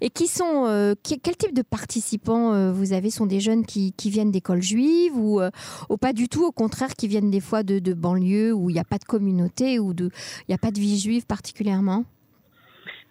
Et 0.00 0.10
qui 0.10 0.26
sont, 0.26 0.64
euh, 0.66 0.94
quel 1.02 1.36
type 1.36 1.54
de 1.54 1.62
participants 1.62 2.52
euh, 2.52 2.72
vous 2.72 2.92
avez? 2.92 3.10
Sont 3.10 3.26
des 3.26 3.40
jeunes 3.40 3.64
qui, 3.64 3.92
viennent 4.04 4.30
d'écoles 4.30 4.62
juives 4.62 5.12
euh, 5.16 5.50
ou, 5.88 5.96
pas 5.96 6.12
du 6.12 6.28
tout, 6.28 6.44
au 6.44 6.52
contraire, 6.52 6.94
qui 6.94 7.08
viennent 7.08 7.30
des 7.30 7.40
fois 7.40 7.62
de, 7.62 7.78
de 7.78 7.94
banlieues 7.94 8.52
où 8.52 8.70
il 8.70 8.74
n'y 8.74 8.80
a 8.80 8.84
pas 8.84 8.98
de 8.98 9.04
communauté 9.04 9.78
ou 9.78 9.92
il 9.98 10.10
n'y 10.48 10.54
a 10.54 10.58
pas 10.58 10.70
de 10.70 10.78
vie 10.78 10.98
juive 10.98 11.26
particulièrement? 11.26 12.04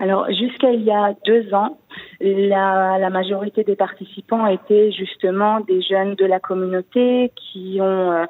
Alors, 0.02 0.26
jusqu'à 0.32 0.72
il 0.72 0.84
y 0.84 0.92
a 0.92 1.14
deux 1.26 1.54
ans, 1.54 1.78
la, 2.20 3.10
majorité 3.12 3.64
des 3.64 3.76
participants 3.76 4.48
étaient 4.48 4.92
justement 4.92 5.60
des 5.60 5.82
jeunes 5.82 6.16
de 6.16 6.26
la 6.26 6.40
communauté 6.40 7.32
qui 7.36 7.78
ont 7.82 8.26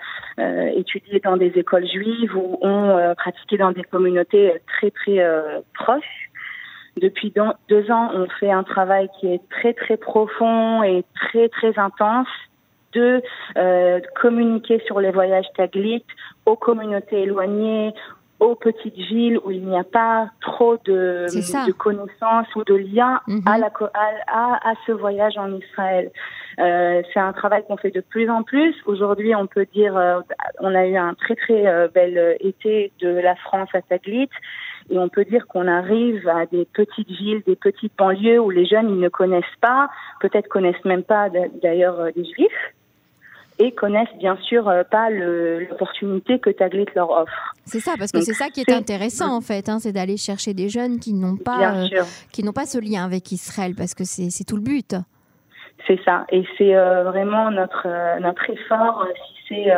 étudié 0.75 1.21
dans 1.23 1.37
des 1.37 1.53
écoles 1.55 1.87
juives 1.87 2.35
ou 2.35 2.57
ont 2.61 3.15
pratiqué 3.15 3.57
dans 3.57 3.71
des 3.71 3.83
communautés 3.83 4.61
très, 4.67 4.91
très 4.91 5.25
proches. 5.73 6.29
Depuis 6.97 7.33
deux 7.69 7.89
ans, 7.89 8.11
on 8.13 8.27
fait 8.39 8.51
un 8.51 8.63
travail 8.63 9.07
qui 9.19 9.27
est 9.27 9.41
très 9.49 9.73
très 9.73 9.95
profond 9.95 10.83
et 10.83 11.05
très 11.15 11.47
très 11.47 11.79
intense 11.79 12.27
de 12.93 13.21
euh, 13.57 13.99
communiquer 14.21 14.81
sur 14.85 14.99
les 14.99 15.11
voyages 15.11 15.45
Taglit 15.55 16.03
aux 16.45 16.55
communautés 16.55 17.21
éloignées, 17.21 17.93
aux 18.41 18.55
petites 18.55 18.95
villes 18.95 19.39
où 19.45 19.51
il 19.51 19.63
n'y 19.63 19.77
a 19.77 19.83
pas 19.83 20.27
trop 20.41 20.75
de, 20.83 21.27
de 21.27 21.71
connaissances 21.71 22.47
ou 22.55 22.63
de 22.63 22.73
liens 22.73 23.21
mhm. 23.27 23.43
à, 23.45 23.59
la, 23.59 23.71
à, 24.27 24.69
à, 24.69 24.73
ce 24.87 24.91
voyage 24.91 25.37
en 25.37 25.53
Israël. 25.53 26.11
Euh, 26.59 27.03
c'est 27.13 27.19
un 27.19 27.33
travail 27.33 27.63
qu'on 27.67 27.77
fait 27.77 27.91
de 27.91 28.01
plus 28.01 28.29
en 28.31 28.41
plus. 28.41 28.73
Aujourd'hui, 28.87 29.35
on 29.35 29.45
peut 29.45 29.67
dire, 29.71 29.95
euh, 29.95 30.21
on 30.59 30.73
a 30.73 30.87
eu 30.87 30.97
un 30.97 31.13
très 31.13 31.35
très 31.35 31.67
euh, 31.67 31.87
bel 31.93 32.35
été 32.39 32.91
de 32.99 33.09
la 33.09 33.35
France 33.35 33.69
à 33.73 33.81
Taglit. 33.83 34.29
Et 34.89 34.97
on 34.97 35.07
peut 35.07 35.23
dire 35.23 35.45
qu'on 35.47 35.67
arrive 35.67 36.27
à 36.27 36.47
des 36.47 36.65
petites 36.65 37.09
villes, 37.09 37.43
des 37.45 37.55
petites 37.55 37.93
banlieues 37.95 38.39
où 38.39 38.49
les 38.49 38.65
jeunes 38.65 38.89
ils 38.89 38.99
ne 38.99 39.09
connaissent 39.09 39.45
pas, 39.61 39.89
peut-être 40.19 40.47
connaissent 40.47 40.83
même 40.83 41.03
pas 41.03 41.29
d'ailleurs 41.61 41.99
euh, 41.99 42.09
des 42.15 42.25
juifs 42.25 42.73
et 43.61 43.71
connaissent 43.73 44.13
bien 44.17 44.37
sûr 44.37 44.67
euh, 44.67 44.83
pas 44.83 45.09
l'opportunité 45.09 46.39
que 46.39 46.49
Taglit 46.49 46.85
leur 46.95 47.11
offre. 47.11 47.53
C'est 47.65 47.79
ça, 47.79 47.93
parce 47.97 48.11
que 48.11 48.21
c'est 48.21 48.33
ça 48.33 48.49
qui 48.49 48.61
est, 48.61 48.71
intéressant 48.71 49.35
en 49.35 49.41
fait, 49.41 49.69
hein, 49.69 49.79
c'est 49.79 49.91
d'aller 49.91 50.17
chercher 50.17 50.53
des 50.53 50.67
jeunes 50.67 50.99
qui 50.99 51.13
n'ont 51.13 51.37
pas, 51.37 51.75
euh, 51.75 51.87
qui 52.31 52.43
n'ont 52.43 52.53
pas 52.53 52.65
ce 52.65 52.79
lien 52.79 53.05
avec 53.05 53.31
Israël, 53.31 53.73
parce 53.77 53.93
que 53.93 54.03
c'est 54.03 54.43
tout 54.43 54.55
le 54.55 54.63
but. 54.63 54.95
C'est 55.87 55.99
ça, 56.03 56.25
et 56.31 56.43
c'est 56.57 56.73
vraiment 56.75 57.49
notre 57.49 57.87
notre 58.19 58.49
effort. 58.49 59.07
si 59.47 59.65
c'est 59.65 59.71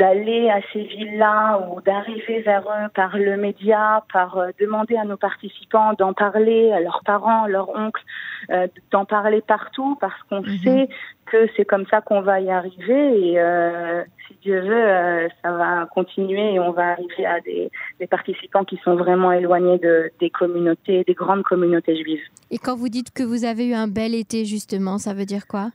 d'aller 0.00 0.48
à 0.48 0.60
ces 0.72 0.82
villes-là 0.82 1.68
ou 1.68 1.82
d'arriver 1.82 2.40
vers 2.40 2.62
eux 2.62 2.88
par 2.94 3.18
le 3.18 3.36
média, 3.36 4.02
par 4.10 4.38
euh, 4.38 4.48
demander 4.58 4.96
à 4.96 5.04
nos 5.04 5.18
participants 5.18 5.92
d'en 5.98 6.14
parler 6.14 6.72
à 6.72 6.80
leurs 6.80 7.02
parents, 7.04 7.46
leurs 7.46 7.68
oncles, 7.68 8.02
euh, 8.50 8.66
d'en 8.90 9.04
parler 9.04 9.42
partout 9.42 9.98
parce 10.00 10.20
qu'on 10.28 10.40
mhm. 10.40 10.58
sait 10.64 10.88
que 11.26 11.46
c'est 11.54 11.66
comme 11.66 11.84
ça 11.90 12.00
qu'on 12.00 12.22
va 12.22 12.40
y 12.40 12.50
arriver 12.50 13.32
et 13.32 13.40
euh, 13.40 14.02
si 14.26 14.34
Dieu 14.42 14.60
veut, 14.60 15.28
ça 15.42 15.52
va 15.52 15.86
continuer 15.94 16.54
et 16.54 16.60
on 16.60 16.72
va 16.72 16.92
arriver 16.92 17.26
à 17.26 17.40
des, 17.40 17.70
des 18.00 18.06
participants 18.06 18.64
qui 18.64 18.78
sont 18.82 18.96
vraiment 18.96 19.32
éloignés 19.32 19.78
de, 19.78 20.10
des 20.18 20.30
communautés, 20.30 21.04
des 21.06 21.14
grandes 21.14 21.42
communautés 21.42 22.02
juives. 22.02 22.24
Et 22.50 22.56
quand 22.56 22.74
vous 22.74 22.88
dites 22.88 23.12
que 23.12 23.22
vous 23.22 23.44
avez 23.44 23.68
eu 23.68 23.74
un 23.74 23.86
bel 23.86 24.14
été 24.14 24.46
justement, 24.46 24.96
ça 24.96 25.12
veut 25.12 25.26
dire 25.26 25.46
quoi? 25.46 25.70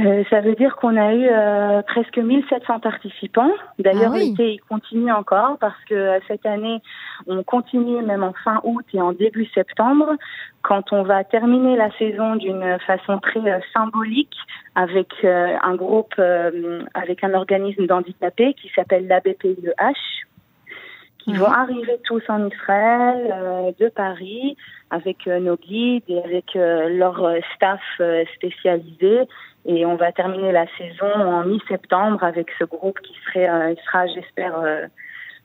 Euh, 0.00 0.24
ça 0.30 0.40
veut 0.40 0.54
dire 0.54 0.76
qu'on 0.76 0.96
a 0.96 1.12
eu 1.12 1.28
euh, 1.28 1.82
presque 1.82 2.16
1700 2.16 2.80
participants. 2.80 3.50
D'ailleurs, 3.78 4.12
ah 4.14 4.18
l'été, 4.18 4.54
il 4.54 4.60
continue 4.60 5.12
encore 5.12 5.58
parce 5.58 5.76
que 5.86 5.94
euh, 5.94 6.18
cette 6.28 6.46
année, 6.46 6.80
on 7.26 7.42
continue 7.42 8.00
même 8.02 8.22
en 8.22 8.32
fin 8.42 8.60
août 8.64 8.86
et 8.94 9.02
en 9.02 9.12
début 9.12 9.46
septembre, 9.54 10.16
quand 10.62 10.92
on 10.92 11.02
va 11.02 11.24
terminer 11.24 11.76
la 11.76 11.90
saison 11.98 12.36
d'une 12.36 12.78
façon 12.86 13.18
très 13.18 13.60
symbolique 13.74 14.34
avec 14.74 15.12
un 15.24 15.74
groupe, 15.74 16.14
avec 16.94 17.24
un 17.24 17.34
organisme 17.34 17.86
d'handicapés 17.86 18.54
qui 18.54 18.70
s'appelle 18.74 19.08
l'ABPIEH, 19.08 20.24
qui 21.18 21.34
vont 21.34 21.50
arriver 21.50 21.98
tous 22.04 22.22
en 22.28 22.46
Israël, 22.46 23.74
de 23.78 23.88
Paris, 23.88 24.56
avec 24.90 25.26
nos 25.26 25.56
guides 25.56 26.04
et 26.08 26.22
avec 26.22 26.54
leur 26.54 27.34
staff 27.56 27.80
spécialisé 28.36 29.26
et 29.64 29.86
on 29.86 29.96
va 29.96 30.12
terminer 30.12 30.52
la 30.52 30.66
saison 30.76 31.12
en 31.14 31.44
mi-septembre 31.44 32.22
avec 32.24 32.48
ce 32.58 32.64
groupe 32.64 32.98
qui 33.00 33.14
serait, 33.26 33.48
euh, 33.48 33.74
sera, 33.84 34.06
j'espère, 34.08 34.58
euh, 34.58 34.86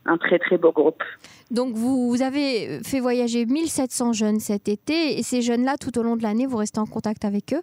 un 0.05 0.17
très 0.17 0.39
très 0.39 0.57
beau 0.57 0.71
groupe. 0.71 1.03
Donc 1.51 1.73
vous, 1.75 2.09
vous, 2.09 2.21
avez 2.21 2.79
fait 2.83 2.99
voyager 2.99 3.45
1700 3.45 4.13
jeunes 4.13 4.39
cet 4.39 4.67
été 4.69 5.19
et 5.19 5.23
ces 5.23 5.41
jeunes-là, 5.41 5.75
tout 5.79 5.97
au 5.99 6.03
long 6.03 6.15
de 6.15 6.23
l'année, 6.23 6.45
vous 6.45 6.57
restez 6.57 6.79
en 6.79 6.85
contact 6.85 7.25
avec 7.25 7.53
eux? 7.53 7.61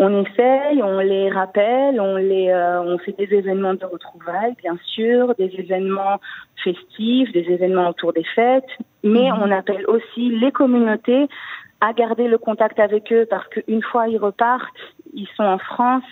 On 0.00 0.24
essaye, 0.24 0.80
on 0.80 1.00
les 1.00 1.28
rappelle, 1.28 2.00
on 2.00 2.14
les, 2.14 2.50
euh, 2.50 2.80
on 2.82 2.98
fait 2.98 3.16
des 3.18 3.34
événements 3.34 3.74
de 3.74 3.84
retrouvailles, 3.84 4.54
bien 4.62 4.78
sûr, 4.84 5.34
des 5.36 5.52
événements 5.58 6.20
festifs, 6.62 7.32
des 7.32 7.46
événements 7.50 7.88
autour 7.88 8.12
des 8.12 8.22
fêtes, 8.36 8.68
mais 9.02 9.28
mhm. 9.28 9.42
on 9.42 9.50
appelle 9.50 9.84
aussi 9.88 10.28
les 10.28 10.52
communautés 10.52 11.26
à 11.80 11.92
garder 11.92 12.28
le 12.28 12.38
contact 12.38 12.78
avec 12.78 13.12
eux 13.12 13.26
parce 13.28 13.46
qu'une 13.48 13.82
fois 13.82 14.08
ils 14.08 14.18
repartent, 14.18 14.68
ils 15.18 15.28
sont 15.36 15.44
en 15.44 15.58
France 15.58 16.04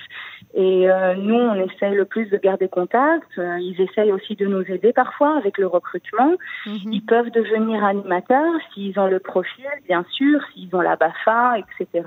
et 0.56 0.90
euh, 0.90 1.14
nous, 1.16 1.34
on 1.34 1.54
essaye 1.54 1.94
le 1.94 2.06
plus 2.06 2.30
de 2.30 2.38
garder 2.38 2.66
contact. 2.66 3.28
Euh, 3.36 3.58
ils 3.60 3.78
essayent 3.78 4.10
aussi 4.10 4.36
de 4.36 4.46
nous 4.46 4.62
aider 4.62 4.94
parfois 4.94 5.36
avec 5.36 5.58
le 5.58 5.66
recrutement. 5.66 6.32
Mhm. 6.64 6.92
Ils 6.92 7.04
peuvent 7.04 7.30
devenir 7.30 7.84
animateurs 7.84 8.54
s'ils 8.72 8.98
ont 8.98 9.06
le 9.06 9.18
profil, 9.18 9.66
bien 9.86 10.04
sûr, 10.12 10.40
s'ils 10.54 10.75
ont 10.75 10.80
la 10.80 10.96
BAFA, 10.96 11.58
etc. 11.58 12.06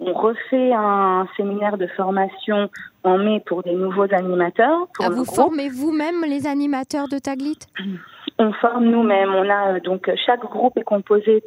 On 0.00 0.14
refait 0.14 0.72
un 0.72 1.28
séminaire 1.36 1.76
de 1.76 1.88
formation 1.88 2.70
en 3.04 3.18
mai 3.18 3.42
pour 3.44 3.62
des 3.62 3.74
nouveaux 3.74 4.14
animateurs. 4.14 4.88
ah, 5.00 5.10
vous 5.10 5.26
formez 5.26 5.68
vous-même 5.68 6.24
les 6.26 6.46
animateurs 6.46 7.08
de 7.08 7.18
Taglit 7.18 7.58
On 8.40 8.52
forme 8.52 8.84
nous-mêmes. 8.84 9.34
On 9.34 9.48
a 9.48 9.74
euh, 9.74 9.80
donc 9.80 10.10
chaque 10.26 10.40
groupe 10.40 10.76
est 10.78 10.84
composé 10.84 11.42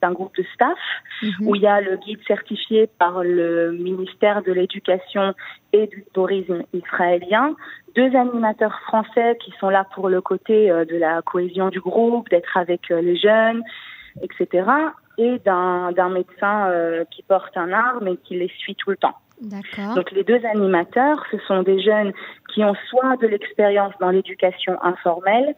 d'un 0.00 0.12
groupe 0.12 0.34
de 0.36 0.44
staff 0.54 0.78
mhm. 1.22 1.46
où 1.46 1.54
il 1.54 1.62
y 1.62 1.66
a 1.66 1.80
le 1.80 1.96
guide 1.96 2.18
certifié 2.26 2.88
par 2.98 3.22
le 3.22 3.72
ministère 3.72 4.42
de 4.42 4.52
l'Éducation 4.52 5.34
et 5.72 5.86
du 5.86 6.04
Tourisme 6.12 6.62
israélien, 6.72 7.54
deux 7.94 8.14
animateurs 8.16 8.80
français 8.86 9.38
qui 9.44 9.52
sont 9.60 9.68
là 9.68 9.86
pour 9.94 10.08
le 10.08 10.20
côté 10.20 10.70
euh, 10.70 10.84
de 10.84 10.96
la 10.96 11.22
cohésion 11.22 11.68
du 11.68 11.80
groupe, 11.80 12.28
d'être 12.28 12.56
avec 12.56 12.90
euh, 12.90 13.00
les 13.00 13.16
jeunes, 13.16 13.62
etc. 14.20 14.68
Et 15.18 15.38
d'un 15.38 16.10
médecin 16.10 16.70
qui 17.10 17.22
porte 17.22 17.56
un 17.56 17.72
arme 17.72 18.06
et 18.06 18.18
qui 18.18 18.38
les 18.38 18.50
suit 18.58 18.74
tout 18.74 18.90
le 18.90 18.98
temps. 18.98 19.14
Donc 19.94 20.10
les 20.12 20.24
deux 20.24 20.40
animateurs, 20.46 21.24
ce 21.30 21.38
sont 21.46 21.62
des 21.62 21.80
jeunes 21.82 22.12
qui 22.52 22.64
ont 22.64 22.74
soit 22.88 23.16
de 23.18 23.26
l'expérience 23.26 23.92
dans 24.00 24.10
l'éducation 24.10 24.82
informelle, 24.82 25.54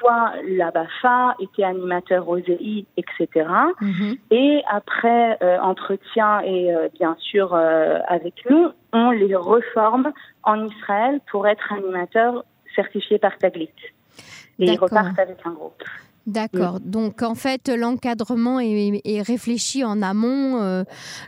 soit 0.00 0.32
la 0.48 0.70
BAFA, 0.70 1.36
était 1.40 1.64
animateur 1.64 2.28
aux 2.28 2.38
EI, 2.38 2.86
etc. 2.96 3.46
Mhm. 3.80 4.16
Et 4.30 4.62
après 4.68 5.38
euh, 5.42 5.58
entretien 5.60 6.40
et 6.40 6.74
euh, 6.74 6.88
bien 6.98 7.16
sûr 7.20 7.54
euh, 7.54 7.98
avec 8.08 8.34
nous, 8.48 8.70
on 8.92 9.10
les 9.10 9.36
reforme 9.36 10.12
en 10.42 10.66
Israël 10.66 11.20
pour 11.30 11.46
être 11.46 11.72
animateur 11.72 12.44
certifiés 12.74 13.18
par 13.18 13.36
Taglit. 13.38 13.70
Et 14.58 14.72
ils 14.72 14.78
repartent 14.78 15.18
avec 15.18 15.38
un 15.44 15.52
groupe. 15.52 15.82
D'accord. 16.26 16.80
Donc 16.80 17.22
en 17.22 17.34
fait, 17.34 17.68
l'encadrement 17.68 18.60
est, 18.60 19.22
réfléchi 19.22 19.84
en 19.84 20.02
amont. 20.02 20.60
Euh, 20.62 20.84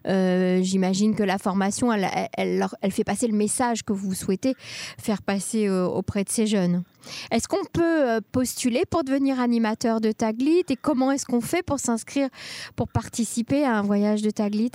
euh, 0.07 0.59
j'imagine 0.63 1.15
que 1.17 1.23
la 1.23 1.39
formation, 1.39 1.93
elle, 1.93 2.07
elle, 2.37 2.91
fait 2.91 3.05
passer 3.05 3.27
le 3.27 3.37
message 3.37 3.83
que 3.85 3.93
vous 3.93 4.15
souhaitez 4.15 4.55
faire 4.59 5.23
passer 5.23 5.67
euh, 5.67 5.87
auprès 5.87 6.25
de 6.25 6.29
ces 6.29 6.47
jeunes. 6.47 6.83
Est-ce 7.31 7.49
qu'on 7.49 7.65
peut 7.73 8.21
postuler 8.33 8.83
pour 8.89 9.03
devenir 9.03 9.41
animateur 9.41 10.01
de 10.01 10.13
Taglit 10.13 10.65
et 10.71 10.77
comment 10.77 11.11
est-ce 11.11 11.27
qu'on 11.27 11.41
fait 11.41 11.65
pour 11.65 11.79
s'inscrire, 11.79 12.29
pour 12.77 12.89
participer 12.89 13.65
à 13.65 13.79
un 13.79 13.83
voyage 13.83 14.23
de 14.23 14.31
Taglit? 14.31 14.71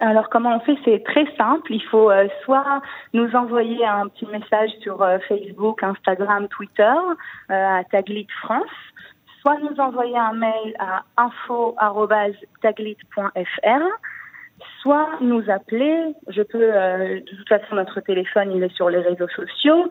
Alors 0.00 0.28
comment 0.28 0.54
on 0.56 0.60
fait? 0.60 0.76
C'est 0.84 1.02
très 1.04 1.24
simple. 1.38 1.72
Il 1.72 1.82
faut 1.84 2.10
soit 2.44 2.82
nous 3.14 3.34
envoyer 3.34 3.86
un 3.86 4.08
petit 4.08 4.26
message 4.26 4.70
sur 4.82 4.98
Facebook, 5.28 5.82
Instagram, 5.82 6.48
Twitter 6.48 6.94
à 7.48 7.82
Taglit 7.90 8.26
France 8.42 8.68
soit 9.46 9.58
nous 9.60 9.80
envoyer 9.80 10.18
un 10.18 10.32
mail 10.32 10.74
à 10.80 11.04
info.taglit.fr, 11.16 13.84
soit 14.82 15.08
nous 15.20 15.48
appeler. 15.48 16.16
Je 16.26 16.42
peux, 16.42 16.74
euh, 16.74 17.20
de 17.20 17.36
toute 17.36 17.48
façon, 17.48 17.76
notre 17.76 18.00
téléphone, 18.00 18.50
il 18.56 18.64
est 18.64 18.74
sur 18.74 18.90
les 18.90 18.98
réseaux 18.98 19.28
sociaux, 19.28 19.88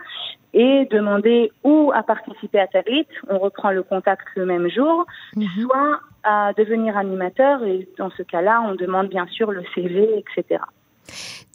et 0.53 0.85
demander 0.91 1.53
où 1.63 1.93
à 1.95 2.03
participer 2.03 2.59
à 2.59 2.67
Taglit. 2.67 3.07
On 3.29 3.39
reprend 3.39 3.71
le 3.71 3.83
contact 3.83 4.27
le 4.35 4.45
même 4.45 4.69
jour, 4.69 5.05
mhm. 5.37 5.47
soit 5.61 6.01
à 6.23 6.51
devenir 6.57 6.97
animateur, 6.97 7.63
et 7.63 7.87
dans 7.97 8.09
ce 8.09 8.23
cas-là, 8.23 8.61
on 8.67 8.75
demande 8.75 9.07
bien 9.07 9.25
sûr 9.27 9.51
le 9.51 9.63
CV, 9.73 10.19
etc. 10.19 10.59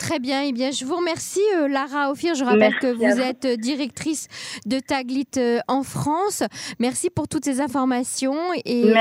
Très 0.01 0.19
bien, 0.19 0.41
eh 0.45 0.53
bien, 0.53 0.71
je 0.71 0.87
vous 0.87 0.97
remercie 0.97 1.43
euh, 1.59 1.69
Lara 1.69 2.11
Ophir. 2.11 2.35
Je 2.35 2.43
rappelle 2.43 2.75
que 2.79 2.91
vous, 2.91 3.21
êtes 3.21 3.45
euh, 3.45 3.57
directrice 3.57 4.29
de 4.65 4.79
Taglit 4.79 5.29
euh, 5.37 5.59
en 5.69 5.83
France. 5.83 6.43
Merci 6.79 7.11
pour 7.11 7.29
toutes 7.29 7.45
ces 7.45 7.61
informations 7.61 8.35
et 8.65 8.95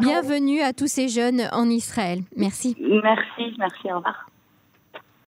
bienvenue 0.00 0.60
à 0.60 0.72
tous 0.72 0.86
ces 0.86 1.08
jeunes 1.08 1.42
en 1.52 1.68
Israël. 1.68 2.20
Merci. 2.36 2.76
Merci, 2.78 3.56
merci, 3.58 3.90
au 3.90 3.96
revoir. 3.96 4.26